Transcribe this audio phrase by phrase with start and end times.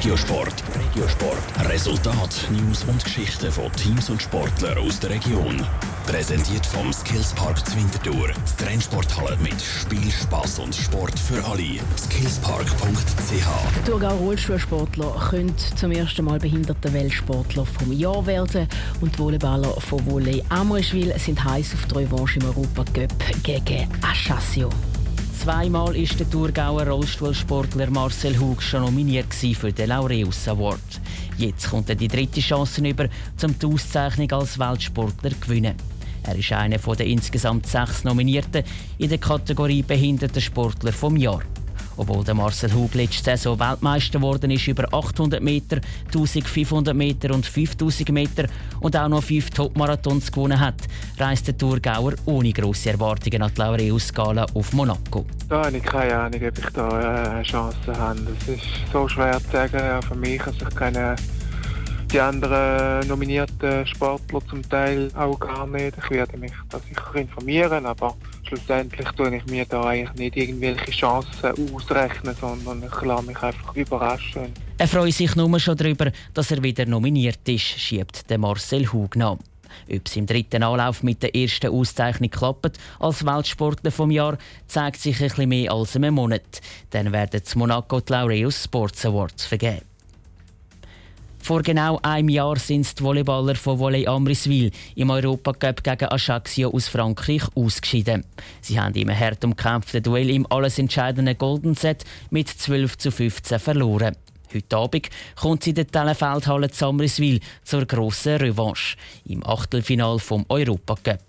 [0.00, 0.54] Regiosport.
[0.74, 1.68] Regiosport.
[1.68, 5.62] Resultat, News und Geschichten von Teams und Sportlern aus der Region.
[6.06, 8.28] Präsentiert vom Skillspark Zwintertour.
[8.28, 11.80] Die Trennsporthalle mit Spiel, Spass und Sport für alle.
[11.98, 13.76] Skillspark.ch.
[13.76, 18.68] Der Thurgau Rollstuhlsportler könnte zum ersten Mal behinderter Weltsportler vom Jahr werden
[19.02, 23.86] und die Volleyballer von Volley Amoriswil sind heiß auf die Revanche im Europa Cup gegen
[24.00, 24.70] Ajaccio.
[25.40, 31.00] Zweimal ist der Thurgauer Rollstuhlsportler Marcel Hug schon nominiert für den Laureus Award.
[31.38, 33.08] Jetzt kommt er die dritte Chance über,
[33.42, 35.76] um die Auszeichnung als Weltsportler zu gewinnen.
[36.24, 38.64] Er ist einer der insgesamt sechs Nominierten
[38.98, 41.40] in der Kategorie Behinderter Sportler vom Jahr.
[42.00, 47.44] Obwohl der Marcel Hug letzte Saison Weltmeister geworden ist über 800 Meter, 1500 Meter und
[47.44, 48.46] 5000 Meter
[48.80, 50.76] und auch noch fünf Topmarathons gewonnen hat,
[51.18, 55.26] reist der Thurgauer ohne grosse Erwartungen an die Laureus-Gala auf Monaco.
[55.50, 58.20] Da habe ich keine Ahnung, ob ich da äh, Chancen habe.
[58.40, 60.02] Es ist so schwer zu sagen.
[60.02, 61.16] Für mich kann sich keine
[62.10, 65.98] die anderen nominierten Sportler zum Teil auch gar nicht.
[66.02, 68.16] Ich werde mich da sicher informieren, aber
[68.50, 73.76] schlussendlich tue ich mir da eigentlich nicht irgendwelche Chancen ausrechnen, sondern ich lasse mich einfach
[73.76, 74.52] überraschen.
[74.78, 79.16] Er freut sich nur schon darüber, dass er wieder nominiert ist, schiebt der Marcel Hug
[79.16, 79.38] nach.
[79.88, 85.00] Ob es im dritten Anlauf mit der ersten Auszeichnung klappt als Weltsportler vom Jahr, zeigt
[85.00, 86.60] sich ein bisschen mehr als einem Monat.
[86.90, 89.89] Dann werden die Monaco die Laureus Sports Awards vergeben.
[91.42, 96.86] Vor genau einem Jahr sind die Volleyballer von Volley Amriswil im Europacup gegen Ajaccio aus
[96.88, 98.24] Frankreich ausgeschieden.
[98.60, 103.58] Sie haben im hart umkämpften Duell im alles entscheidenden Golden Set mit 12 zu 15
[103.58, 104.16] verloren.
[104.54, 111.20] Heute Abend kommt sie in der Telefeldhalle Zamriswil zur grossen Revanche im Achtelfinal vom Europacup.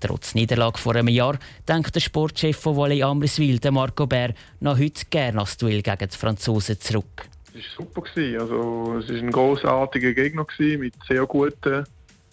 [0.00, 1.38] Trotz Niederlage vor einem Jahr
[1.68, 6.16] denkt der Sportchef von Volley Amriswil, Marco Bär, noch heute gerne das Duell gegen die
[6.16, 7.28] Franzosen zurück.
[7.54, 8.02] Es war super.
[8.40, 11.84] Also, es war ein großartiger Gegner mit sehr guten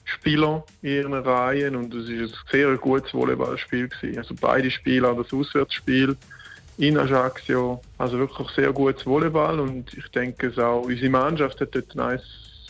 [0.06, 3.90] Spielern in ihren Reihen und es war ein sehr gutes Volleyballspiel.
[4.18, 6.16] Also beide Spiele, das Auswärtsspiel
[6.78, 11.76] in Ajaccio, also wirklich sehr gutes Volleyball und ich denke es auch unsere Mannschaft hat
[11.76, 12.22] dort eines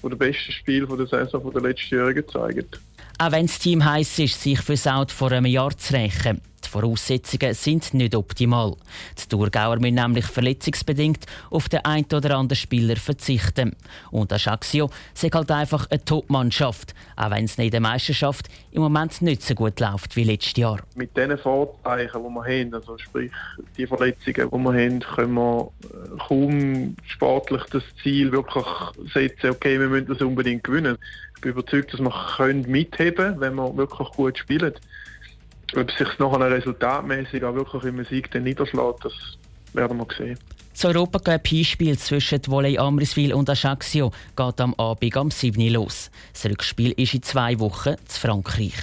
[0.02, 2.80] der besten Spiele der Saison der letzten Jahre gezeigt.
[3.20, 6.42] Auch wenn das Team heiß ist, sich für Saud vor einem Jahr zu rächen.
[6.80, 8.76] Voraussetzungen sind nicht optimal.
[9.18, 13.76] Die Thurgauer müssen nämlich verletzungsbedingt auf den einen oder anderen Spieler verzichten.
[14.12, 19.24] Und Ajaccio ist halt einfach eine Top-Mannschaft, auch wenn es in der Meisterschaft im Moment
[19.24, 20.80] nicht so gut läuft wie letztes Jahr.
[20.94, 23.32] Mit den Vorzeichen, die wir haben, also sprich
[23.76, 28.66] die Verletzungen, die wir haben, können wir äh, kaum sportlich das Ziel wirklich
[29.14, 30.98] setzen, okay, wir müssen das unbedingt gewinnen.
[31.36, 34.74] Ich bin überzeugt, dass wir mitheben können, wenn wir wirklich gut spielen.
[35.76, 39.14] Ob es sich nachher resultatmäßig auch wirklich im Sieg dann niederschlägt, das
[39.74, 40.40] werden wir sehen.
[40.74, 45.60] Das Europacup-Hinspiel zwischen Volley Amriswil und Ajaccio geht am Abend am 7.
[45.70, 46.12] los.
[46.34, 48.76] Das Rückspiel ist in zwei Wochen zu Frankreich.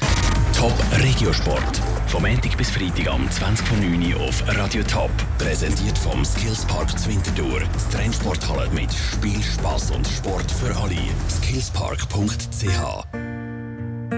[0.57, 1.81] Top Regiosport.
[2.09, 5.11] Vom Montag bis Freitag am 20.09 Uhr auf Radio Top.
[5.39, 7.61] Präsentiert vom Skillspark Zwintertour.
[7.61, 10.97] Die Trennsporthalle mit Spiel, Spass und Sport für alle.
[11.29, 13.24] Skillspark.ch